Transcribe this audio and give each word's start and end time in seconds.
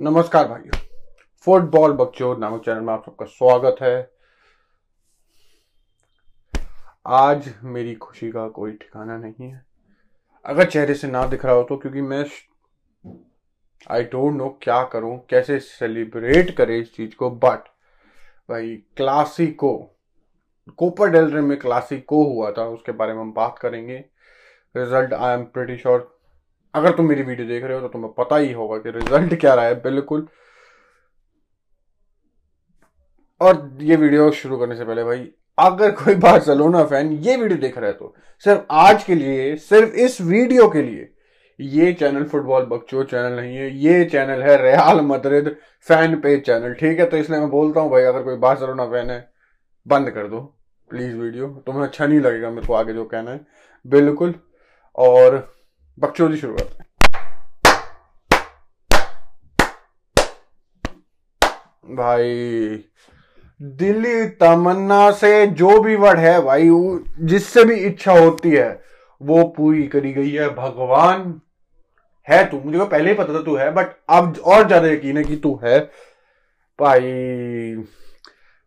नमस्कार 0.00 0.46
भाइयों। 0.48 0.76
फुटबॉल 1.46 1.92
बकचोद 1.92 2.38
नामक 2.38 2.64
चैनल 2.64 2.80
में 2.80 2.92
आप 2.92 3.04
सबका 3.06 3.26
स्वागत 3.26 3.76
है। 3.82 4.10
आज 7.06 7.48
मेरी 7.64 7.94
खुशी 7.94 8.30
का 8.30 8.46
कोई 8.48 8.72
ठिकाना 8.72 9.16
नहीं 9.16 9.48
है। 9.50 9.64
अगर 10.44 10.70
चेहरे 10.70 10.94
से 10.94 11.08
ना 11.08 11.26
दिख 11.26 11.44
रहा 11.44 11.54
हो 11.54 11.62
तो 11.62 11.76
क्योंकि 11.76 12.00
मैं 12.00 12.24
आई 13.90 14.02
डोंट 14.02 14.36
नो 14.36 14.48
क्या 14.62 14.82
करूँ, 14.84 15.18
कैसे 15.30 15.58
सेलिब्रेट 15.60 16.56
करें 16.56 16.76
इस 16.76 16.94
चीज़ 16.96 17.14
को 17.14 17.30
बट 17.30 17.68
भाई 18.48 18.74
क्लासिको 18.96 19.74
कोपर 20.78 21.10
डेलरे 21.10 21.40
में 21.40 21.58
क्लासिको 21.58 22.22
हुआ 22.24 22.50
था, 22.50 22.64
उसके 22.64 22.92
बारे 22.92 23.14
में 23.14 23.20
हम 23.20 23.32
बात 23.32 23.58
करेंगे। 23.58 23.98
Result 24.74 25.12
I 25.12 25.34
am 25.34 25.44
pretty 25.44 25.76
sure 25.76 26.17
अगर 26.78 26.96
तुम 26.96 27.08
मेरी 27.08 27.22
वीडियो 27.24 27.48
देख 27.48 27.64
रहे 27.64 27.74
हो 27.74 27.80
तो 27.80 27.88
तुम्हें 27.88 28.12
पता 28.14 28.36
ही 28.36 28.52
होगा 28.52 28.78
कि 28.78 28.90
रिज़ल्ट 28.90 29.34
क्या 29.36 29.54
रहा 29.54 29.64
है, 29.64 29.74
बिल्कुल। 29.82 30.26
और 33.40 33.68
ये 33.82 33.96
वीडियो 33.96 34.30
शुरू 34.32 34.58
करने 34.58 34.76
से 34.76 34.84
पहले 34.84 35.04
भाई, 35.04 35.28
अगर 35.58 35.90
कोई 35.94 36.14
बार्सिलोना 36.16 36.84
फ़ैन 36.86 37.12
ये 37.14 37.36
वीडियो 37.36 37.58
देख 37.60 37.78
रहा 37.78 37.86
है 37.86 37.92
तो 37.94 38.14
सिर्फ़ 38.44 38.60
आज 38.72 39.04
के 39.04 39.14
लिए, 39.14 39.54
सिर्फ़ 39.58 39.94
इस 39.96 40.20
वीडियो 40.22 40.68
के 40.68 40.82
लिए, 40.82 41.08
ये 41.60 41.92
चैनल 41.92 42.24
फुटबॉल 42.24 42.64
बक्चो 42.66 43.02
चैनल 43.04 43.36
नहीं 43.36 43.56
है, 43.56 43.70
ये 43.76 44.04
चैनल 44.06 44.42
है 44.42 44.56
Real 44.62 45.00
Madrid 45.02 45.56
fan 45.86 46.14
page 46.20 46.44
channel, 46.46 46.74
ठीक 46.74 46.98
है? 47.00 47.06
तो 47.06 47.16
इसलिए 47.16 47.40
मैं 47.40 47.50
बोलता 47.50 47.80
हूँ 47.80 47.90
भाई, 47.90 48.02
अगर 48.04 48.22
कोई 48.22 48.36
बार्सिलोना 48.38 48.86
फ़ैन 48.86 49.10
है, 49.10 49.28
बंद 49.86 50.10
कर 50.10 50.26
दो, 50.28 50.40
प्लीज़ 50.90 51.16
वीडियो। 51.16 51.48
तुम्हें 51.66 51.82
अच्छा 51.84 52.06
नहीं 52.06 52.20
लगेगा 52.20 52.50
मेरे 52.50 52.66
को 52.66 52.74
आगे 52.74 52.92
जो 52.94 53.04
कहना 53.06 53.30
है, 53.30 53.40
बिल्कुल। 53.84 54.34
और 54.98 55.36
बकचोदी 55.98 56.36
शुरू 56.36 56.54
करते 56.54 56.86
भाई 61.88 62.84
दिल्ली 63.60 64.24
तमन्ना 64.40 65.10
से 65.10 65.46
जो 65.60 65.78
भी 65.80 65.94
वर्ड 65.96 66.18
है 66.18 66.40
भाई 66.42 66.68
जिससे 67.22 67.64
भी 67.64 67.74
इच्छा 67.76 68.12
होती 68.12 68.50
है, 68.50 68.68
वो 69.20 69.42
पूरी 69.56 69.86
करी 69.88 70.12
गई 70.12 70.30
है। 70.30 70.48
भगवान 70.54 71.40
है 72.26 72.44
तू। 72.50 72.60
मुझे 72.60 72.78
को 72.78 72.84
पहले 72.86 73.10
ही 73.10 73.16
पता 73.16 73.34
था 73.34 73.42
तू 73.42 73.56
है 73.56 73.70
बट 73.74 73.96
अब 74.08 74.38
और 74.38 74.66
ज़्यादा 74.66 74.88
यकीन 74.88 75.16
है 75.16 75.24
कि 75.24 75.36
तू 75.36 75.58
है। 75.64 75.78
भाई, 76.78 77.02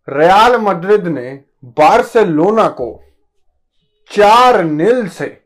रियाल 0.07 0.57
मद्रिद 0.61 1.07
ने 1.07 1.31
बार्सिलोना 1.77 2.67
को 2.71 2.89
चार 4.11 4.63
नील 4.63 5.07
से 5.09 5.37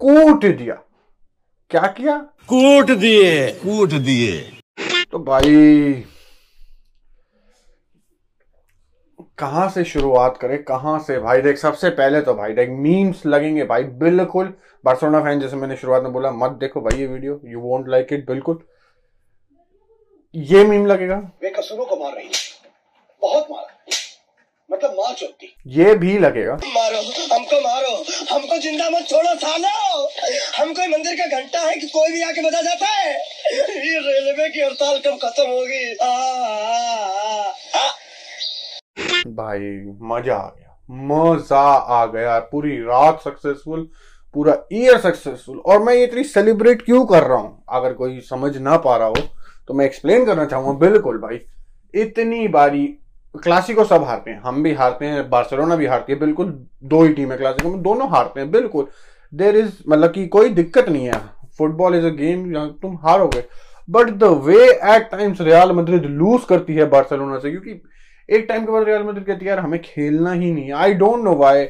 कूट 0.00 0.44
दिया। 0.46 0.74
क्या 1.70 1.86
किया? 1.96 2.16
कूट 2.48 2.90
दिए। 2.90 3.50
कूट 3.54 3.90
दिए। 3.90 4.40
तो 5.12 5.18
भाई 5.18 6.04
कहाँ 9.38 9.68
से 9.70 9.84
शुरुआत 9.84 10.36
करें? 10.36 10.62
कहाँ 10.64 10.98
से? 10.98 11.18
भाई 11.18 11.40
देख 11.42 11.56
सबसे 11.58 11.90
पहले 11.90 12.20
तो 12.20 12.34
भाई 12.34 12.52
देख 12.52 12.68
मीम्स 12.70 13.24
लगेंगे 13.26 13.64
भाई 13.64 13.82
बिल्कुल। 14.00 14.52
बार्सिलोना 14.84 15.20
फ़ैन 15.20 15.40
जैसे 15.40 15.56
मैंने 15.56 15.76
शुरुआत 15.76 16.02
में 16.02 16.12
बोला 16.12 16.30
मत 16.32 16.50
देखो 16.50 16.80
भाई 16.80 16.98
ये 16.98 17.06
video 17.06 17.40
you 17.44 17.60
won't 17.60 17.88
like 17.88 18.12
it 18.12 18.26
बिल्कुल। 18.26 18.58
ये 20.34 20.64
मीम 20.64 20.86
लगेगा। 20.86 21.16
वे 21.42 21.50
कसूरों 21.50 21.86
को 21.86 21.96
मार 21.96 22.14
रही 22.14 22.26
है। 22.26 22.32
बहुत 23.22 23.46
मारा। 23.50 23.77
मतलब 24.70 24.90
मार 24.92 25.14
चुकी। 25.14 25.54
ये 25.74 25.94
भी 25.94 26.18
लगेगा। 26.18 26.54
मारो 26.54 26.98
हमको 27.32 27.60
मारो। 27.60 27.92
हमको 28.30 28.58
ज़िंदा 28.62 28.88
मत 28.90 29.06
छोड़ो 29.10 29.34
सालो। 29.36 29.70
हम 30.58 30.72
कोई 30.74 30.86
मंदिर 30.88 31.14
का 31.16 31.26
घंटा 31.38 31.60
है 31.60 31.74
कि 31.76 31.86
कोई 31.88 32.12
भी 32.12 32.22
आके 32.22 32.42
बजा 32.42 32.60
जाता 32.62 32.86
है। 32.88 33.12
ये 33.86 33.98
रेलवे 34.00 34.48
की 34.48 34.60
हड़ताल 34.60 34.98
कब 34.98 35.18
खत्म 35.22 35.46
होगी। 35.46 35.94
भाई 39.32 39.72
मज़ा 40.10 40.36
आ 40.36 40.48
गया। 40.48 40.76
मज़ा 41.08 41.64
आ 41.92 42.04
गया। 42.08 42.38
पूरी 42.52 42.76
रात 42.82 43.20
सक्सेसफुल 43.24 43.88
पूरा 44.34 44.56
ईयर 44.72 44.98
सक्सेसफुल 45.00 45.58
और 45.66 45.82
मैं 45.82 45.94
ये 45.94 46.04
इतनी 46.04 46.24
सेलिब्रेट 46.26 46.82
क्यों 46.82 47.04
कर 47.06 47.22
रहा 47.22 47.38
हूँ? 47.38 47.64
अगर 47.70 47.92
कोई 47.94 48.20
समझ 48.22 48.56
ना 48.58 48.76
पा 48.78 48.96
रहा 48.96 49.08
हो 49.08 49.28
तो 49.68 49.74
मैं 49.74 49.84
एक्सप्लेन 49.86 50.24
करना 50.26 50.44
चाहूँगा। 50.46 50.72
बिल्कुल 50.80 51.18
भाई 51.18 51.40
इतनी 51.94 52.46
बारी 52.50 52.86
क्लासिको 53.38 53.84
सब 53.84 54.04
हारते 54.04 54.30
हैं। 54.30 54.40
हम 54.40 54.62
भी 54.62 54.72
हारते 54.74 55.06
हैं 55.06 55.28
बार्सिलोना 55.30 55.76
भी 55.76 55.86
हारती 55.86 56.12
है, 56.12 56.18
बिल्कुल 56.18 56.52
दो 56.84 57.02
ही 57.02 57.12
टीम 57.14 57.32
है 57.32 57.38
क्लासिको 57.38 57.70
में, 57.70 57.82
दोनों 57.82 58.08
हारते 58.10 58.40
हैं, 58.40 58.50
बिल्कुल। 58.50 58.86
देर 59.32 59.56
इज़ 59.56 59.72
मतलब 59.88 60.12
कि 60.12 60.26
कोई 60.28 60.48
दिक्कत 60.50 60.88
नहीं 60.88 61.06
है। 61.06 61.20
फुटबॉल 61.58 61.94
इज़ 61.94 62.06
अ 62.06 62.10
गेम 62.16 62.68
तुम 62.82 62.96
हारोगे। 63.02 63.44
But 63.88 64.10
the 64.10 64.24
way 64.44 64.64
at 64.64 65.08
times 65.10 65.40
Real 65.40 65.72
Madrid 65.72 66.04
lose 66.04 66.44
करती 66.44 66.74
है 66.74 66.84
बार्सिलोना 66.86 67.38
से, 67.38 67.50
क्योंकि 67.50 67.80
एक 68.28 68.46
टाइम 68.48 68.64
के 68.64 68.72
बाद 68.72 68.84
रियाल 68.84 69.02
मद्रिद 69.02 69.24
कहती 69.24 69.44
है, 69.44 69.48
यार, 69.48 69.58
हमें 69.58 69.80
खेलना 69.82 70.32
ही 70.32 70.52
नहीं 70.52 70.72
आई 70.72 70.94
डोंट 70.94 71.24
नो 71.24 71.34
वाई 71.34 71.64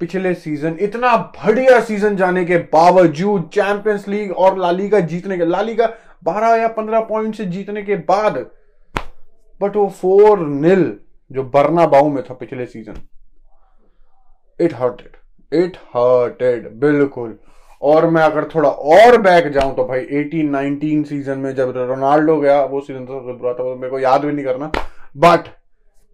पिछले 0.00 0.34
सीज़न 0.34 0.76
इतना 0.80 1.16
बढ़िया 1.16 1.80
सीज़न 1.80 2.16
जाने 2.16 2.44
के 2.44 2.56
बावजूद 2.72 3.48
चैंपियंस 3.54 4.08
लीग 4.08 4.32
और 4.32 4.58
लालीगा 4.58 5.00
जीतने 5.02 5.36
के 5.38 5.44
लालीगा 5.44 5.86
बारह 6.24 6.54
या 6.56 6.68
पंद्रह 6.70 7.00
पॉइंट 7.00 7.34
से 7.34 7.44
जीतने 7.46 7.82
के 7.82 7.96
बाद 8.08 8.38
बट 9.64 9.76
वो 9.76 9.88
फोर 10.00 10.38
नील 10.38 10.92
जो 11.30 11.42
बरना 11.50 11.86
बाऊ 11.86 12.08
में 12.10 12.22
था 12.22 12.34
पिछले 12.34 12.66
season 12.66 13.02
it 14.58 14.74
hurted 14.74 15.56
it 15.64 15.76
hurted 15.88 16.68
बिल्कुल। 16.80 17.38
और 17.82 18.06
मैं 18.10 18.22
अगर 18.22 18.44
थोड़ा 18.44 18.68
और 18.68 19.20
बैक 19.20 19.48
जाऊँ 19.52 19.74
तो 19.76 19.84
भाई 19.84 20.00
18 20.12 20.50
19 20.50 21.04
सीज़न 21.04 21.38
में 21.38 21.54
जब 21.54 21.72
रोनाल्डो 21.76 22.36
गया, 22.40 22.62
वो 22.64 22.80
सीज़न 22.80 23.04
तो 23.06 23.20
बुरा 23.32 23.52
था 23.54 23.74
मेरे 23.74 23.90
को 23.90 23.98
याद 23.98 24.24
भी 24.24 24.32
नहीं 24.32 24.44
करना। 24.44 24.70
बट 25.16 25.48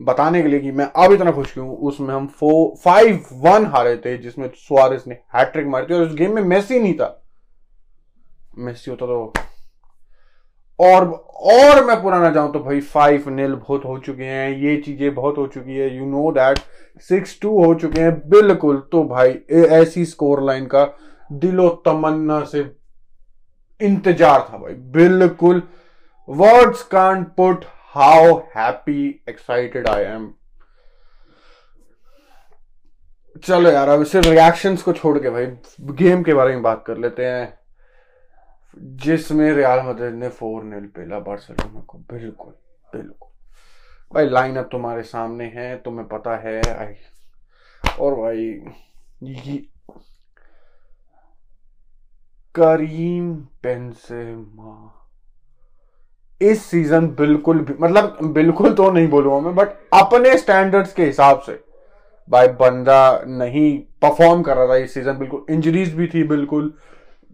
बताने 0.01 0.43
के 0.43 0.49
लिए 0.49 0.61
कि 0.61 0.71
मैं 0.71 0.85
अब 0.97 1.13
इतना 1.13 1.33
खुश 1.33 1.53
क्यों 1.53 1.69
उसमें 1.77 2.15
हम 2.15 2.27
फो 2.27 2.53
फाइव 2.85 3.25
वन 3.33 3.67
हारे 3.67 3.97
थे, 3.97 4.17
जिसमें 4.19 4.49
सुआरिस 4.57 5.07
ने 5.07 5.15
हैट्रिक 5.37 5.67
मारी 5.67 5.87
थी, 5.87 5.95
और 5.95 6.03
उस 6.03 6.15
गेम 6.15 6.35
में 6.35 6.43
मेसी 6.43 6.79
नहीं 6.79 6.95
था। 6.95 7.17
मेसी 8.59 8.91
होता 8.91 9.07
तो 9.07 9.33
और 10.81 11.05
और 11.51 11.85
मैं 11.85 12.01
पुराना 12.03 12.31
जाऊँ 12.31 12.53
तो 12.53 12.61
भाई 12.61 12.81
फाइव 12.83 13.29
नील 13.31 13.55
बहुत 13.55 13.85
हो 13.85 13.99
चुके 13.99 14.25
हैं, 14.25 14.51
ये 14.59 14.77
चीज़ें 14.77 15.15
बहुत 15.15 15.39
हो 15.39 15.47
चुकी 15.47 15.77
है 15.77 15.97
you 15.97 16.07
know 16.07 16.31
that 16.33 16.59
six 17.09 17.39
two 17.43 17.51
हो 17.65 17.75
चुके 17.75 18.01
हैं, 18.01 18.13
बिल्कुल 18.29 18.79
तो 18.93 19.03
भाई 19.05 19.39
ऐसी 19.77 20.05
स्कोर 20.07 20.43
लाइन 20.45 20.67
का 20.67 20.85
दिलो 21.31 21.69
तमन्ना 21.87 22.43
से 22.45 22.61
इंतज़ार 23.81 24.41
था 24.43 24.59
भाई, 24.59 24.75
बिल्कुल 24.75 25.63
words 26.29 26.83
can't 26.93 27.27
put 27.37 27.65
how 27.95 28.37
happy 28.57 29.09
excited 29.29 29.89
I 29.89 30.03
am 30.05 30.31
चलो 33.45 33.71
यार, 33.71 33.89
अब 33.89 34.05
सिर्फ़ 34.05 34.29
रिएक्शंस 34.29 34.83
को 34.83 34.93
छोड़ 34.93 35.19
के 35.19 35.31
भाई 35.31 35.47
गेम 35.97 36.23
के 36.23 36.35
बारे 36.35 36.53
में 36.55 36.63
बात 36.63 36.85
कर 36.87 36.99
लेते 36.99 37.25
हैं। 37.25 37.60
जिसमें 38.77 39.53
रियाल 39.53 39.81
मद्रिद 39.87 40.15
ने 40.15 40.29
फोर 40.29 40.63
नील 40.65 40.87
पेला 40.87 41.19
बार्सिलोना 41.19 41.81
को। 41.81 41.99
बिल्कुल 42.13 42.53
बिल्कुल। 42.89 43.29
भाई 44.13 44.29
लाइनअप 44.29 44.69
तुम्हारे 44.73 45.03
सामने 45.03 45.45
है, 45.55 45.77
तुम्हें 45.77 46.07
पता 46.09 46.37
है, 46.37 46.61
आई। 46.75 46.95
और 48.01 48.15
भाई, 48.15 48.45
ये 49.23 49.57
करीम 52.55 53.33
बेंजेमा 53.63 54.97
इस 56.41 56.65
सीज़न 56.65 57.07
बिल्कुल 57.09 57.59
भी 57.61 57.75
मतलब 57.81 58.19
बिल्कुल 58.35 58.75
तो 58.75 58.91
नहीं 58.91 59.09
बोलूँगा 59.09 59.41
मैं 59.41 59.55
बट 59.55 59.69
अपने 59.95 60.37
स्टैंडर्ड्स 60.39 60.93
के 60.93 61.05
हिसाब 61.05 61.41
से, 61.41 61.53
भाई, 62.29 62.49
बंदा 62.49 63.23
नहीं 63.27 63.79
परफॉर्म 64.03 64.43
कर 64.43 64.57
रहा 64.57 64.67
था 64.69 64.77
इस 64.77 64.95
सीज़न 64.95 65.19
बिल्कुल 65.19 65.45
इंजरीज 65.51 65.95
भी 65.95 66.07
थी, 66.07 66.23
बिल्कुल। 66.25 66.73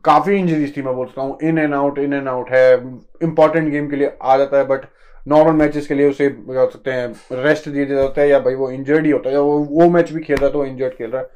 काफ़ी 0.06 0.36
इंजरीज 0.36 0.76
थी, 0.76 0.82
मैं 0.82 0.94
बोल 0.94 1.06
सकता 1.06 1.22
हूँ 1.22 1.38
in 1.42 1.58
and 1.58 1.74
out 1.74 1.98
in 1.98 2.12
and 2.14 2.28
out 2.28 2.50
है 2.50 2.74
इंपॉर्टेंट 3.22 3.70
गेम 3.70 3.88
के 3.90 3.96
लिए 3.96 4.12
आ 4.22 4.36
जाता 4.36 4.58
है 4.58 4.64
बट 4.66 4.84
नॉर्मल 5.26 5.52
मैचेस 5.54 5.86
के 5.86 5.94
लिए 5.94 6.08
उसे, 6.10 6.28
क्या 6.28 6.66
सकते 6.66 6.90
हैं 6.90 7.42
रेस्ट 7.42 7.68
दिया 7.68 7.84
जाता 7.86 8.20
है, 8.20 8.28
या 8.28 8.38
भाई 8.40 8.54
वो 8.54 8.70
इंजर्ड 8.70 9.06
ही 9.06 9.10
होता 9.10 9.30
है 9.30 9.40
वो 9.40 9.58
वो 9.60 9.88
मैच 9.90 10.12
भी 10.12 10.20
खेल 10.20 10.36
रहा 10.36 10.46
है 10.46 10.52
तो 10.52 10.64
इंजर्ड 10.66 10.92
खेल 10.94 11.10
रहा 11.10 11.22
है। 11.22 11.28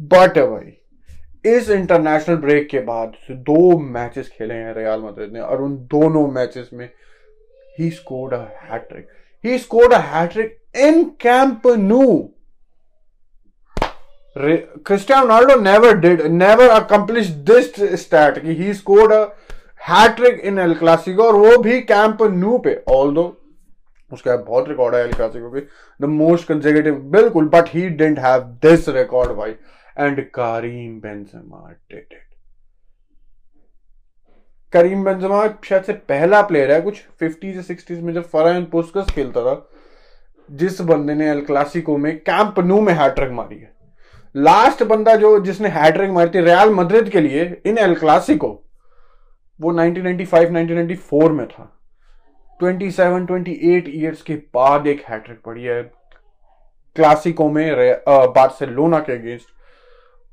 बट 0.00 0.38
भाई, 0.40 0.72
इस 1.46 1.68
इंटरनेशनल 1.70 2.36
ब्रेक 2.36 2.68
के 2.68 2.80
बाद 2.82 3.12
दो 3.30 3.78
मैचेस 3.80 4.28
खेले 4.28 4.54
हैं 4.54 4.74
रियाल 4.74 5.00
मद्रिद 5.00 5.32
ने, 5.32 5.40
और 5.40 5.62
उन 5.62 5.76
दोनों 5.92 6.26
मैचेस 6.30 6.70
में 6.72 6.88
he 7.78 7.90
scored 7.92 8.34
a 8.34 8.38
hattrick 8.64 9.08
he 9.44 9.58
scored 9.58 9.92
a 9.92 9.98
hattrick 10.06 10.56
in 10.78 11.02
Camp 11.20 11.66
Nou 11.68 12.08
Cristiano 14.36 15.28
Ronaldo 15.28 15.62
never 15.62 15.94
did, 15.94 16.30
never 16.30 16.68
accomplished 16.68 17.46
this 17.46 17.68
stat 17.98 18.38
कि 18.42 18.74
scored 18.74 19.10
a 19.10 19.32
trick 20.14 20.40
in 20.40 20.58
El 20.58 20.74
Clasico 20.74 21.20
और 21.20 21.34
वो 21.34 21.56
भी 21.62 21.80
कैंप 21.82 22.22
न्यू 22.22 22.58
पे 22.64 22.74
ऑल 22.88 23.14
दो 23.14 23.24
उसका 24.12 24.36
बहुत 24.36 24.68
रिकॉर्ड 24.68 24.94
है 24.94 25.00
एल 25.04 25.12
क्लासिको 25.12 25.50
की 25.50 25.60
द 26.00 26.08
मोस्ट 26.08 26.46
कंसेक्यूटिव 26.48 26.94
बिल्कुल 27.12 27.48
but 27.48 27.68
he 27.68 27.88
didn't 27.90 28.18
have 28.18 28.40
this 28.62 28.88
record 28.88 29.32
भाई। 29.36 29.50
And 29.98 30.20
Karim 30.34 31.00
Benzema 31.00 31.70
did 31.70 31.98
it 31.98 32.18
Karim 34.72 35.04
Benzema 35.04 35.46
शायद 35.64 35.82
से 35.82 35.92
पहला 36.12 36.42
प्लेयर 36.42 36.72
है 36.72 36.80
कुछ 36.80 37.00
फिफ्टीज 37.20 37.64
सिक्सटीज 37.66 38.02
में 38.02 38.12
जब 38.14 38.28
फरान 38.30 38.64
पुस्कस 38.72 39.14
खेलता 39.14 39.44
था 39.44 39.56
जिस 40.48 40.80
बंदे 40.82 41.14
ने 41.14 41.30
एल 41.30 41.40
क्लासिको 41.46 41.96
में 41.96 42.16
कैंप 42.20 42.60
नू 42.60 42.80
में 42.80 42.92
हैट्रिक 42.94 43.30
मारी 43.30 43.58
है। 43.58 43.74
लास्ट 44.36 44.82
बंदा 44.82 45.14
जो 45.16 45.38
जिसने 45.40 45.68
हैट्रिक 45.68 46.10
मारी 46.10 46.30
थी 46.30 46.40
रियल 46.40 46.70
मद्रिद 46.70 47.08
के 47.08 47.20
लिए 47.20 47.44
इन 47.66 47.78
एल 47.78 47.94
क्लासिको 47.94 48.48
वो 49.60 49.72
1995 49.72 50.50
1994 50.50 51.30
में 51.30 51.46
था। 51.48 51.72
27 52.62 53.26
28 53.26 53.88
इयर्स 53.88 54.22
के 54.22 54.34
बाद 54.54 54.86
एक 54.86 55.04
हैट्रिक 55.08 55.40
पड़ी 55.46 55.62
है 55.62 55.82
क्लासिको 56.96 57.48
में 57.50 57.76
बार्सिलोना 58.08 58.98
के 58.98 59.12
अगेंस्ट 59.12 59.46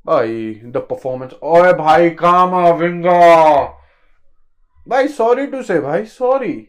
भाई 0.06 0.60
द 0.64 0.86
परफॉर्मेंस 0.90 1.32
ओए 1.42 1.72
भाई 1.72 2.10
कामा 2.10 2.68
विंगा 2.70 3.18
भाई 4.88 5.08
सॉरी 5.08 5.46
टू 5.46 5.62
से 5.62 5.80
भाई 5.80 6.04
sorry 6.04 6.68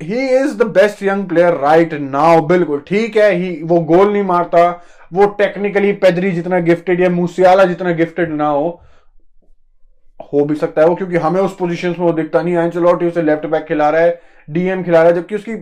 he 0.00 0.28
is 0.36 0.56
the 0.58 0.66
best 0.68 1.02
young 1.02 1.26
player 1.28 1.54
right 1.56 1.92
now 1.94 2.40
बिल्कुल, 2.46 2.80
ठीक 2.86 3.16
है 3.16 3.32
ही 3.32 3.50
वो 3.62 3.80
गोल 3.82 4.12
नहीं 4.12 4.22
मारता, 4.24 4.68
वो 5.12 5.26
टेक्निकली 5.38 5.92
पेदरी 5.94 6.30
जितना 6.32 6.58
गिफ्टेड 6.60 7.00
या 7.00 7.10
मूसियाला 7.10 7.64
जितना 7.64 7.90
गिफ्टेड 7.94 8.30
ना 8.32 8.48
हो 8.48 8.80
हो 10.32 10.44
भी 10.44 10.54
सकता 10.54 10.82
है 10.82 10.88
वो, 10.88 10.94
क्योंकि 10.94 11.16
हमें 11.16 11.40
उस 11.40 11.56
पोजीशन 11.56 11.88
में 11.90 11.98
वो 11.98 12.12
दिखता 12.12 12.42
नहीं। 12.42 12.54
एंचलोटी 12.56 13.06
उसे 13.06 13.22
लेफ़्ट 13.22 13.46
बैक 13.46 13.64
खिला 13.66 13.88
रहा 13.90 14.00
है 14.00 14.20
डीएम 14.48 14.82
खिला 14.82 15.02
रहा 15.02 15.10
है, 15.10 15.14
जबकि 15.14 15.34
उसकी 15.34 15.54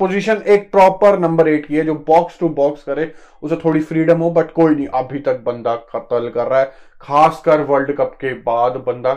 पोजीशन 0.00 0.42
एक 0.46 0.70
प्रॉपर 0.72 1.18
नंबर 1.18 1.48
एट 1.48 1.66
की 1.66 1.76
है, 1.76 1.84
जो 1.84 1.94
बॉक्स 2.06 2.38
टू 2.40 2.48
बॉक्स 2.50 2.82
करे, 2.82 3.12
उसे 3.42 3.56
थोड़ी 3.64 3.80
फ्रीडम 3.82 4.18
हो 4.18 4.30
बट 4.30 4.50
कोई 4.52 4.74
नहीं। 4.74 4.86
अभी 4.88 5.18
तक 5.20 5.42
बंदा 5.46 5.74
कत्ल 5.94 6.28
कर 6.28 6.46
रहा 6.46 6.60
है, 6.60 6.72
खासकर 7.00 7.60
वर्ल्ड 7.62 7.96
कप 7.96 8.16
के 8.20 8.32
बाद 8.42 8.76
बंदा। 8.86 9.12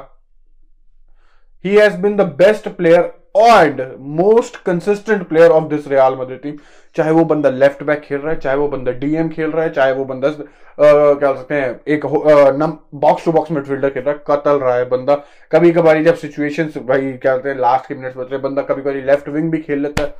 He 1.66 1.75
has 1.75 1.98
been 1.98 2.16
the 2.16 2.22
best 2.38 2.68
player 2.70 3.12
and 3.36 3.82
most 4.18 4.56
consistent 4.66 5.28
player 5.28 5.52
of 5.52 5.70
this 5.70 5.88
Real 5.88 6.16
Madrid 6.16 6.40
team 6.40 6.58
चाहे 6.96 7.12
वो 7.12 7.24
बंदा 7.26 7.50
लेफ़्ट 7.50 7.84
बैक 7.84 8.02
खेल 8.02 8.20
रहा 8.20 8.32
है, 8.32 8.40
चाहे 8.40 8.58
वो 8.58 8.68
बंदा 8.68 8.92
डीएम 8.94 9.30
खेल 9.30 9.52
रहा 9.52 9.64
है, 9.64 9.72
चाहे 9.74 9.94
वो 9.94 10.06
बंदा 10.06 10.30
क्या 10.30 11.28
बोल 11.28 11.38
सकते 11.38 11.56
हैं, 11.56 11.80
एक 11.88 12.06
बॉक्स 12.06 13.26
टू 13.26 13.32
बॉक्स 13.32 13.52
मिडफील्डर 13.52 13.90
खेल 13.90 14.04
रहा 14.04 14.14
है, 14.14 14.24
कतल 14.28 14.60
रहा 14.60 14.76
है 14.76 14.86
बंदा। 14.90 15.16
कभी 15.52 15.72
कभार 15.72 16.04
जब 16.04 16.16
सिचुएशन 16.18 16.70
भाई, 16.78 17.12
क्या 17.14 17.34
बोलते 17.34 17.50
हैं 17.50 17.56
लास्ट 17.58 17.88
के 17.88 17.96
मिनट्स 17.96 18.18
बच 18.18 18.32
रहे 18.32 18.40
बंदा 18.42 18.62
कभी 18.64 18.82
कभी 18.82 19.02
लेफ़्ट 19.02 19.30
विंग 19.30 19.52
भी 19.52 19.58
खेल 19.60 19.82
लेता 19.84 20.04
है। 20.04 20.16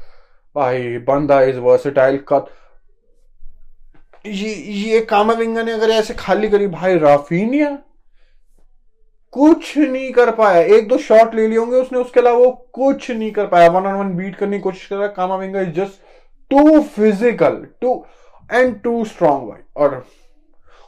भाई, 0.56 0.98
बंदा 1.00 1.42
इज़ 1.44 1.60
वर्सेटाइल 1.60 2.19
कत, 2.27 2.45
ये 4.25 4.54
ये 4.83 5.00
कामा 5.06 5.33
विंगा 5.36 5.63
ने 5.63 5.71
अगर 5.71 5.89
ऐसे 5.92 6.13
खाली 6.15 6.50
करी, 6.50 6.68
भाई 6.69 6.98
राफीनिया 7.00 7.77
कुछ 9.33 9.77
नहीं 9.77 10.12
कर 10.13 10.31
पाया। 10.31 10.62
एक 10.75 10.88
दो 10.88 10.97
शॉट 11.00 11.35
ले 11.35 11.47
लिए 11.47 11.57
होंगे 11.57 11.77
उसने, 11.77 12.00
उसके 12.00 12.19
अलावा 12.19 12.38
वो 12.38 12.51
कुछ 12.74 13.09
नहीं 13.12 13.31
कर 13.31 13.45
पाया। 13.47 13.69
वन 13.69 13.85
ऑन 13.88 13.94
वन 13.95 14.15
बीट 14.15 14.35
करने 14.35 14.57
की 14.57 14.62
कोशिश 14.63 14.85
कर 14.88 14.95
रहा 14.95 15.07
है। 15.07 15.13
Camavinga 15.35 15.62
is 15.62 15.69
just 15.75 16.01
too 16.51 16.81
physical 16.81 17.56
too 17.81 18.03
and 18.50 18.81
too 18.81 19.03
strong 19.06 19.47
भाई। 19.50 19.62
और 19.77 20.06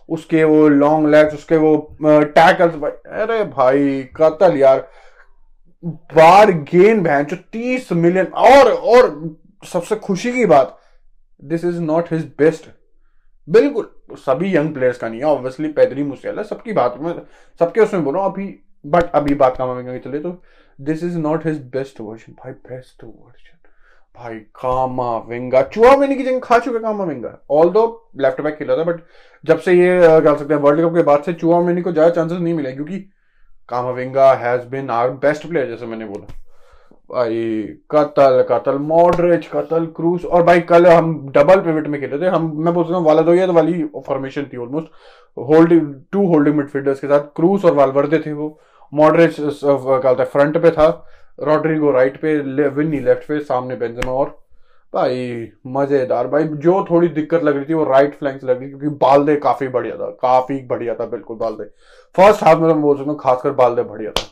उसके 0.09 0.43
वो 0.43 0.67
लॉन्ग 0.69 1.09
लेग्स 1.09 1.33
उसके 1.33 1.57
वो 1.57 1.75
टैकल्स 2.03 2.75
भाई। 2.75 2.91
अरे 3.21 3.43
भाई, 3.45 4.03
कतल 4.17 4.57
यार। 4.57 4.87
बार 5.83 6.51
गेन 6.51 7.01
बहन, 7.03 7.23
जो 7.23 7.35
तीस 7.51 7.91
मिलियन 7.93 8.25
और 8.25 8.71
और 8.71 9.35
सबसे 9.63 9.95
खुशी 9.97 10.31
की 10.31 10.45
बात 10.45 10.77
this 11.41 11.65
is 11.65 11.79
not 11.81 12.11
his 12.11 12.23
best 12.39 12.69
बिल्कुल। 13.47 13.89
सभी 14.09 14.55
यंग 14.55 14.73
प्लेयर्स 14.73 14.97
का 14.97 15.07
नहीं 15.09 15.19
है 15.19 15.25
ऑब्वियसली 15.27 15.67
पैदरी 15.73 16.03
मुसियाला 16.03 16.43
सबकी 16.43 16.73
बात 16.73 16.97
में, 16.99 17.13
सबके 17.59 17.81
उसमें 17.81 18.03
बोलो, 18.03 18.19
अभी 18.21 18.55
बट 18.85 19.11
अभी 19.11 19.35
बात 19.35 19.57
का 19.57 19.65
मामेंगे 19.65 19.99
चले 19.99 20.19
तो 20.19 20.41
this 20.79 21.03
is 21.03 21.17
not 21.19 21.45
his 21.45 21.61
best 21.71 22.01
version 22.01 22.33
भाई 22.33 22.51
बेस्ट 22.51 23.03
वर्जन 23.03 23.53
भाई 24.15 24.35
कामा 24.55 25.17
विंगा 25.29 25.61
चुआ 25.63 25.95
मैंने 25.97 26.15
की 26.15 26.23
जगह, 26.23 26.39
खा 26.39 26.59
चुके 26.59 26.79
कामा 26.79 27.03
विंगा 27.03 27.37
ऑल 27.51 27.69
दो 27.69 28.11
लेफ़्ट 28.17 28.41
बैक 28.41 28.55
खेला 28.57 28.77
था 28.77 28.83
बट 28.83 29.01
जब 29.43 29.59
से 29.59 29.73
ये 29.73 29.99
कह 30.01 30.35
सकते 30.35 30.53
हैं 30.53 30.61
वर्ल्ड 30.61 30.81
कप 30.81 30.95
के 30.95 31.03
बाद 31.03 31.23
से 31.23 31.33
चुआ 31.33 31.61
मैंने 31.61 31.81
को 31.81 31.91
ज़्यादा 31.91 32.09
चांसेस 32.11 32.39
नहीं 32.39 32.53
मिले, 32.53 32.71
क्योंकि 32.71 32.99
Camavinga 33.91 34.33
has 34.35 34.65
been 34.67 34.89
our 34.91 35.09
best 35.21 35.47
player 35.47 35.67
जैसे 35.67 35.85
मैंने 35.85 36.05
बोला। 36.05 36.33
भाई, 37.09 37.63
कतल 37.91 38.41
कतल 38.49 38.77
मॉडरेज 38.81 39.47
कतल 39.47 39.85
क्रूज 39.95 40.25
और 40.25 40.43
भाई, 40.43 40.59
कल 40.61 40.87
हम 40.87 41.11
डबल 41.31 41.59
पिवट 41.61 41.87
में 41.87 41.99
खेले 42.01 42.19
थे। 42.19 42.27
हम, 42.27 42.51
मैं 42.55 42.73
बोलता 42.73 42.95
हूँ 42.95 43.05
वाला 43.05 43.21
दो 43.21 43.53
वाली 43.53 43.83
फॉर्मेशन 44.07 44.45
थी 44.53 44.57
almost 44.57 44.87
holding 45.37 45.93
two 46.11 46.25
holding 46.27 46.55
midfielders 46.55 46.99
के 46.99 47.07
साथ 47.07 47.27
क्रूज 47.35 47.65
और 47.65 47.73
वालवर्दे 47.75 48.19
थे 48.19 48.33
वो। 48.33 48.57
मॉडरेज 48.93 49.35
क्या 49.39 50.09
होता 50.09 50.23
है 50.23 50.29
फ्रंट 50.29 50.57
पे 50.57 50.71
था। 50.71 50.87
रॉड्रिगो 51.39 51.91
राइट 51.91 52.17
पे 52.21 52.37
विन्नी 52.69 52.99
लेफ़्ट 52.99 53.27
पे, 53.27 53.39
सामने 53.41 53.75
बेंजेमा 53.75 54.11
और। 54.13 54.37
भाई, 54.93 55.47
मज़ेदार। 55.67 56.27
भाई, 56.27 56.43
जो 56.43 56.85
थोड़ी 56.89 57.07
दिक्कत 57.09 57.43
लग 57.43 57.55
रही 57.55 57.65
थी, 57.65 57.73
वो 57.73 57.83
राइट 57.83 58.15
फ्लैंक 58.15 58.43
लग 58.43 58.59
रही 58.59 58.69
क्योंकि 58.69 58.87
बालदे 58.97 59.35
काफ़ी 59.39 59.67
बढ़िया 59.67 59.95
था। 59.95 60.09
काफ़ी 60.21 60.61
बढ़िया 60.67 60.95
था, 60.95 61.05
बिल्कुल 61.07 61.37
बालदे 61.37 61.65
फ़र्स्ट 62.15 62.43
हाफ़ 62.43 62.59
में 62.59 62.67
मैं 62.67 62.81
बोल 62.81 62.97
सकता 62.97 63.11
हूँ, 63.11 63.19
खासकर 63.19 63.51
बालदे 63.53 63.83
बढ़िया 63.83 64.11
था। 64.11 64.31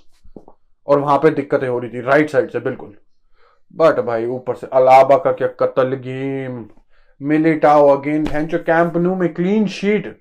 और 0.88 1.00
वहाँ 1.00 1.18
पे 1.18 1.30
दिक्कतें 1.32 1.68
हो 1.68 1.80
रही 1.80 1.90
थी 1.90 2.02
राइट 2.02 2.30
साइड 2.30 2.50
से, 2.50 2.60
बिल्कुल। 2.60 2.96
बट 3.74 4.00
भाई, 4.00 4.26
ऊपर 4.28 4.56
से 4.56 4.68
अलाबा 4.74 5.18
का 5.18 5.32
क्या 5.32 5.48
कतल 5.60 5.94
गेम 5.98 6.66
मिलिटाओ 7.22 7.88
अगेन 7.90 8.24
भैंचो 8.24 8.58
कैंप 8.60 8.98
नू 8.98 9.16
में 9.16 9.34
क्लीन 9.34 9.68
शीट 9.70 10.16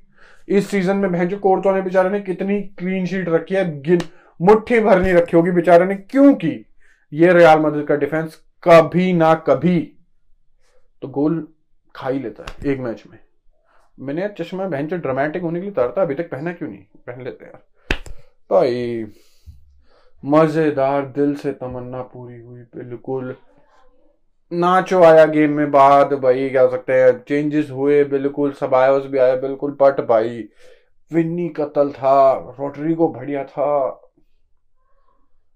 इस 0.48 0.68
सीज़न 0.70 0.96
में 0.96 1.10
भैंचो 1.12 1.36
कोर्टो 1.38 1.72
ने 1.72 1.80
बेचारे 1.82 2.10
ने 2.10 2.20
कितनी 2.20 2.60
क्लीन 2.78 3.06
शीट 3.06 3.28
रखी 3.28 3.54
है, 3.54 3.80
गिन, 3.82 4.00
मुट्ठी 4.40 4.80
भर 4.80 5.00
नहीं 5.00 5.12
रखी 5.14 5.36
होगी 5.36 5.50
बेचारे 5.50 5.84
ने, 5.84 5.94
क्योंकि 5.94 6.64
ये 7.12 7.32
रियाल 7.32 7.58
मदद 7.60 7.86
का 7.86 7.96
डिफेंस 7.96 8.34
कभी 8.62 9.12
ना 9.12 9.34
कभी 9.46 9.78
तो 11.02 11.08
गोल 11.08 11.46
खा 11.94 12.08
ही 12.08 12.18
लेता 12.18 12.44
है, 12.44 12.72
एक 12.72 12.80
मैच 12.80 13.02
में। 13.10 13.18
मैंने 13.98 14.28
चश्मा 14.38 14.66
भैंचो 14.68 14.96
ड्रामेटिक 14.96 15.42
होने 15.42 15.60
के 15.60 15.64
लिए 15.64 15.74
तरता 15.74 16.02
अभी 16.02 16.14
तक 16.14 16.30
पहना 16.30 16.52
क्यों 16.52 16.68
नहीं? 16.68 16.82
पहन 17.06 17.22
लेते 17.24 17.44
यार। 17.44 17.60
भाई 18.50 19.04
मज़ेदार 20.24 21.06
दिल 21.06 21.34
से 21.34 21.52
तमन्ना 21.52 22.02
पूरी 22.02 22.40
हुई, 22.40 22.60
बिल्कुल। 22.76 23.34
नाचो 24.52 25.02
आया 25.02 25.24
गेम 25.26 25.52
में 25.52 25.70
बाद, 25.70 26.12
भाई, 26.12 26.48
क्या 26.50 26.66
सकते 26.68 26.92
हैं 26.92 27.12
चेंजेस 27.28 27.70
हुए, 27.70 28.04
बिल्कुल 28.04 28.52
सबायोस 28.52 29.06
भी 29.06 29.18
आया, 29.18 29.36
बिल्कुल 29.36 29.76
बट 29.80 30.00
भाई, 30.00 30.48
विन्नी 31.10 31.48
कतल 31.48 31.90
था, 31.90 32.32
रोड्रिगो 32.60 33.08
बढ़िया 33.08 33.44
था। 33.44 33.98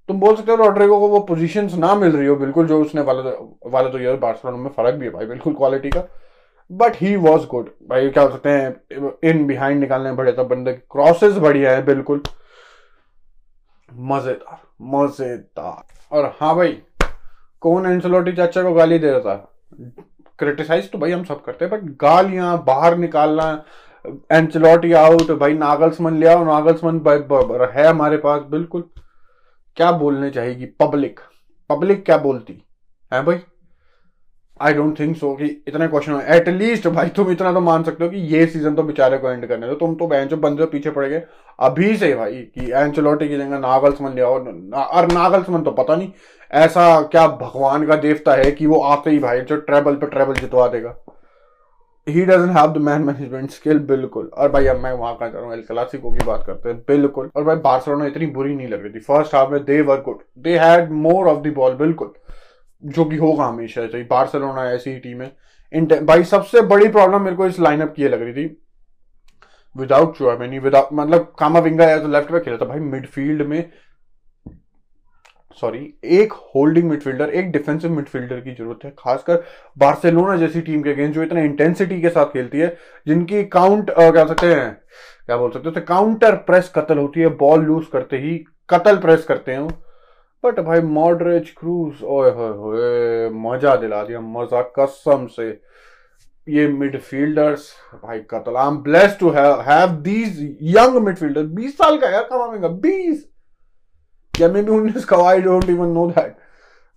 तुम 0.08 0.20
बोल 0.20 0.36
सकते 0.36 0.52
हो 0.52 0.56
रोड्रिगो 0.56 0.98
को 1.00 1.08
वो 1.08 1.20
पोजीशंस 1.20 1.74
ना 1.74 1.94
मिल 1.94 2.12
रही 2.12 2.26
हो, 2.26 2.36
बिल्कुल, 2.36 2.66
जो 2.66 2.80
उसने 2.80 3.00
वाला 3.00 3.30
वाला 3.70 3.88
तो 3.88 3.98
यार 3.98 4.16
बार्सिलोना 4.16 4.58
में 4.58 4.70
फ़र्क 4.70 4.94
भी 4.94 5.06
है 5.06 5.10
भाई, 5.12 5.26
बिल्कुल 5.26 5.54
क्वालिटी 5.54 5.90
का। 5.90 6.02
बट 6.70 6.96
ही 6.96 7.14
वॉज़ 7.16 7.46
गुड 7.46 7.70
भाई, 7.88 8.08
क्या 8.10 8.28
सकते 8.28 8.48
हैं, 8.48 9.20
इन 9.24 9.46
बिहाइंड 9.46 9.80
निकालने 9.80 10.12
बढ़िया 10.12 10.36
था, 10.38 10.42
बंदे 10.42 10.72
क्रॉसेस 10.72 11.36
बढ़िया 11.38 11.72
है, 11.72 11.84
बिल्कुल। 11.84 12.22
मज़ेदार। 13.88 14.58
मज़ेदार। 14.94 16.16
और 16.16 16.24
हाँ 16.40 16.54
भाई, 16.56 16.72
कौन 17.60 17.86
एंसलोटी 17.86 18.32
चाचा 18.32 18.62
को 18.62 18.72
गाली 18.74 18.98
दे 18.98 19.10
रहा 19.10 19.20
था? 19.20 19.34
क्रिटिसाइज 20.38 20.90
तो 20.90 20.98
भाई 20.98 21.12
हम 21.12 21.24
सब 21.24 21.42
करते 21.44 21.64
हैं 21.64 21.72
बट 21.72 21.90
गालियाँ, 22.00 22.62
बाहर 22.64 22.96
निकालना 22.98 23.64
एंचलॉटी 24.32 24.92
आउट 24.92 25.30
भाई 25.30 25.54
नागल्समन 25.54 26.16
लिया 26.16 26.34
नागल्समन 26.44 27.00
है 27.74 27.86
हमारे 27.86 28.16
पास, 28.16 28.42
बिल्कुल। 28.42 28.84
क्या 29.76 29.90
बोलने 29.92 30.30
चाहेगी 30.30 30.66
पब्लिक 30.80 31.20
पब्लिक 31.70 32.04
क्या 32.04 32.16
बोलती? 32.18 32.62
है 33.12 33.22
भाई? 33.24 33.40
आई 34.60 34.72
डोंट 34.74 34.98
थिंक 35.00 35.16
सो 35.16 35.34
कि 35.36 35.46
इतने 35.68 35.86
क्वेश्चन 35.88 36.20
एटलीस्ट 36.34 36.86
भाई, 36.88 37.08
तुम 37.08 37.30
इतना 37.30 37.52
तो 37.52 37.60
मान 37.60 37.82
सकते 37.82 38.04
हो 38.04 38.10
कि 38.10 38.18
ये 38.34 38.46
सीज़न 38.46 38.74
तो 38.74 38.82
बेचारे 38.82 39.18
को 39.18 39.30
एंड 39.30 39.46
करने 39.48 39.66
दो। 39.66 39.74
तुम 39.74 39.94
तो 39.94 40.06
बेंच 40.06 40.32
बंदे 40.34 40.66
पीछे 40.66 40.90
पड़ 40.90 41.04
गए। 41.04 41.22
अभी 41.58 41.96
से 41.96 42.14
भाई 42.14 42.34
कि 42.34 42.70
एंचलोटी 42.72 43.28
की 43.28 43.36
जगह 43.36 43.58
नागल्समन 43.58 44.14
ले 44.14 44.22
आओ। 44.22 44.38
और 44.76 45.12
नागल्समन 45.12 45.62
तो 45.62 45.70
पता 45.72 45.96
नहीं 45.96 46.10
ऐसा 46.50 47.00
क्या 47.02 47.26
भगवान 47.28 47.86
का 47.86 47.96
देवता 47.96 48.34
है 48.34 48.50
कि 48.52 48.66
वो 48.66 48.80
आते 48.84 49.10
ही 49.10 49.18
भाई, 49.18 49.40
जो 49.40 49.56
ट्रेबल 49.58 49.94
पे 49.94 50.06
ट्रेबल 50.06 50.34
जितवा 50.34 50.66
देगा। 50.68 50.96
He 52.06 52.24
doesn't 52.24 52.50
have 52.50 52.72
the 52.72 52.76
man 52.78 53.02
management 53.02 53.50
skill 53.50 53.78
बिल्कुल। 53.86 54.26
और 54.28 54.50
भाई, 54.52 54.66
अब 54.66 54.76
मैं 54.76 54.92
वहाँ 54.92 55.14
का 55.16 55.28
जा 55.28 55.38
रहा 55.38 55.46
हूँ? 55.46 55.54
एल 55.54 55.62
क्लासिको 55.62 56.10
की 56.10 56.24
बात 56.26 56.44
करते 56.46 56.68
हैं। 56.68 56.78
बिल्कुल। 56.88 57.30
और 57.36 57.44
भाई 57.44 57.56
बार्सिलोना 57.62 58.06
इतनी 58.06 58.26
बुरी 58.26 58.54
नहीं 58.54 58.68
लग 58.68 58.82
रही 58.82 58.92
थी। 58.92 59.00
फ़र्स्ट 59.00 59.34
हाफ़ 59.34 59.50
में 59.50 59.64
they 59.64 59.80
were 59.82 60.00
good 60.00 60.18
they 60.38 60.58
had 60.58 60.92
more 60.92 61.28
of 61.28 61.42
the 61.42 61.52
ball 61.54 61.74
बिल्कुल। 61.76 62.12
जो 62.82 63.04
कि 63.04 63.16
होगा 63.16 63.44
हमेशा 63.44 63.82
ऐसे 63.82 63.98
ही 63.98 64.04
बार्सिलोना 64.04 64.70
ऐसी 64.70 64.90
ही 64.90 64.98
टीम 65.00 65.22
है। 65.22 66.04
भाई 66.04 66.24
सबसे 66.24 66.60
बड़ी 66.64 66.88
प्रॉब्लम 66.88 67.22
मेरे 67.22 67.36
को 67.36 67.46
इस 67.46 67.58
लाइनअप 67.60 67.94
की 67.96 68.08
लग 68.08 68.22
रही 68.22 68.32
थी। 68.34 68.56
विदाउट 69.76 70.16
चुआमेनी 70.18 70.58
विदाउट 70.58 70.88
मतलब 70.92 71.32
कामा 71.38 71.60
विंगा 71.60 71.84
या 71.84 71.98
तो 71.98 72.08
लेफ़्ट 72.08 72.30
में 72.30 72.40
खेला 72.42 72.56
था। 72.56 72.64
भाई 72.64 72.78
मिडफील्ड 72.80 73.42
में 73.42 73.70
सॉरी 75.58 75.78
एक 76.04 76.32
होल्डिंग 76.54 76.88
मिडफील्डर 76.90 77.30
एक 77.30 77.50
डिफेंसिव 77.52 77.90
मिडफील्डर 77.90 78.40
की 78.40 78.54
ज़रूरत 78.54 78.84
है। 78.84 78.90
खासकर 78.98 79.42
बार्सिलोना 79.76 80.36
जैसी 80.36 80.60
टीम 80.60 80.82
के 80.82 80.90
अगेंस्ट 80.90 81.14
जो 81.14 81.22
इतना 81.22 81.40
इंटेंसिटी 81.40 82.00
के 82.00 82.08
साथ 82.08 82.26
खेलती 82.26 82.58
है, 82.58 82.76
जिनकी 83.06 83.42
काउंट 83.46 83.90
क्या 83.90 84.26
सकते 84.26 84.46
हैं, 84.46 84.72
क्या 85.26 85.36
बोल 85.36 85.50
सकते 85.50 85.68
हैं 85.70 85.84
काउंटर 85.84 86.34
प्रेस 86.46 86.72
कतल 86.74 86.98
होती 86.98 87.20
है 87.20 87.28
बॉल 87.36 87.64
लूज 87.64 87.86
करते 87.92 88.18
ही 88.18 88.36
कतल 88.70 88.96
प्रेस 88.98 89.24
करते 89.24 89.52
हैं 89.52 89.58
बट 90.44 90.60
भाई 90.60 90.80
मॉडरेज 90.80 91.50
क्रूज 91.50 92.02
ओए 92.04 92.30
होए 92.30 93.28
मज़ा 93.32 93.74
दिला 93.76 94.02
दिया, 94.04 94.20
मज़ा 94.20 94.62
कसम 94.78 95.26
से। 95.26 95.48
ये 96.46 96.66
मिडफील्डर्स 96.70 97.70
भाई 98.02 98.18
कतल 98.30 98.56
I 98.56 98.68
am 98.68 98.76
blessed 98.82 99.18
to 99.18 99.30
have 99.30 99.92
these 100.02 100.40
young 100.74 100.96
midfielder 101.04 101.46
20 101.54 101.76
साल 101.78 101.98
का 101.98 102.10
यार 102.10 102.28
कमाएगा 102.32 102.68
20 102.82 103.24
या 104.34 104.48
मे 104.48 104.62
बी 104.62 104.72
19 104.72 105.04
का 105.04 105.16
I 105.28 105.40
don't 105.40 105.68
even 105.70 105.88
know 105.88 106.06
that 106.10 106.36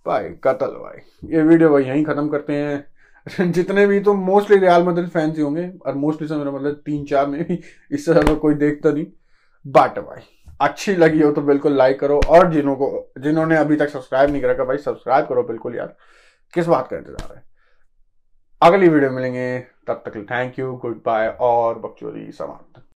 भाई 0.06 0.28
कतल 0.44 0.76
भाई, 0.76 1.00
ये 1.24 1.42
वीडियो 1.42 1.70
भाई 1.70 1.84
यहीं 1.84 2.04
खत्म 2.04 2.28
करते 2.28 2.52
हैं। 2.52 2.86
जितने 3.52 3.86
भी 3.86 3.98
तो 4.00 4.12
मोस्टली 4.14 4.56
रियल 4.58 4.82
मदद 4.82 5.08
फैंस 5.08 5.36
ही 5.36 5.42
होंगे, 5.42 5.68
और 5.86 5.94
मोस्टली 5.94 6.28
से 6.28 6.36
मेरा 6.36 6.50
मतलब 6.50 6.80
तीन 6.86 7.04
चार 7.04 7.26
में 7.26 7.42
भी, 7.44 7.58
इससे 7.90 8.12
ज़्यादा 8.12 8.34
कोई 8.34 8.54
देखता 8.54 8.90
नहीं। 8.90 9.04
बट 9.64 9.98
भाई 9.98 10.22
अच्छी 10.60 10.94
लगी 10.96 11.22
हो 11.22 11.30
तो 11.32 11.42
बिल्कुल 11.42 11.76
लाइक 11.76 12.00
करो 12.00 12.20
और 12.28 12.50
जिन्हों 12.52 12.74
को 12.76 13.12
जिन्होंने 13.18 13.56
अभी 13.56 13.76
तक 13.76 13.88
सब्सक्राइब 13.88 14.30
नहीं 14.30 14.42
करा 14.42 14.64
भाई 14.64 14.78
सब्सक्राइब 14.78 15.26
करो 15.26 15.42
बिल्कुल 15.42 15.76
यार। 15.76 15.94
किस 16.54 16.66
बात 16.66 16.88
का 16.88 16.96
इंतज़ार 16.96 17.34
है? 17.36 17.42
अगली 18.62 18.88
वीडियो 18.88 19.10
मिलेंगे। 19.10 19.58
तब 19.86 20.02
तक 20.06 20.16
थैंक 20.30 20.58
यू 20.58 20.72
गुड 20.76 21.00
बाय 21.04 21.28
और 21.40 21.78
बक्चोरी 21.78 22.30
समाप्त। 22.32 22.69